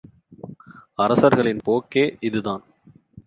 அரசர்களின் 0.95 1.61
போக்கே 1.63 2.05
இதுதான். 2.19 2.63